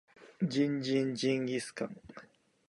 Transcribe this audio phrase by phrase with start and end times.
[0.41, 1.95] ジンジンジンギスカン